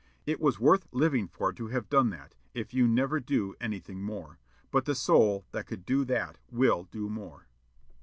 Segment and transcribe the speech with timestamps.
[0.25, 4.39] It was worth living for to have done that, if you never do anything more.
[4.71, 7.47] But the soul that could do that will do more."